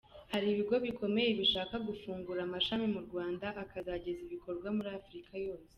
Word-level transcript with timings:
Hari 0.31 0.47
ibigo 0.53 0.75
bikomeye 0.85 1.29
bishaka 1.39 1.75
gufungura 1.87 2.39
amashami 2.43 2.85
mu 2.93 3.01
Rwanda 3.07 3.47
akazageza 3.63 4.21
ibikorwa 4.27 4.67
muri 4.75 4.89
Africa 5.01 5.33
yose. 5.47 5.69